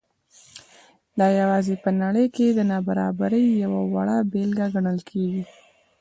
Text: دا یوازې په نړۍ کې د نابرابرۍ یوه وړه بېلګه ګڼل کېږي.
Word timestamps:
دا 1.19 1.27
یوازې 1.41 1.75
په 1.83 1.89
نړۍ 2.03 2.25
کې 2.35 2.45
د 2.51 2.59
نابرابرۍ 2.71 3.45
یوه 3.63 3.81
وړه 3.93 4.17
بېلګه 4.31 4.65
ګڼل 4.73 4.99
کېږي. 5.09 5.43